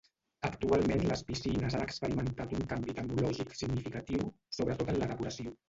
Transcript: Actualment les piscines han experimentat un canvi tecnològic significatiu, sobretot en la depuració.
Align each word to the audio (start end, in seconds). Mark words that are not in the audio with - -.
Actualment 0.47 1.03
les 1.11 1.21
piscines 1.27 1.75
han 1.79 1.83
experimentat 1.89 2.57
un 2.61 2.65
canvi 2.73 2.97
tecnològic 3.03 3.55
significatiu, 3.63 4.29
sobretot 4.59 4.95
en 4.97 5.03
la 5.05 5.15
depuració. 5.15 5.59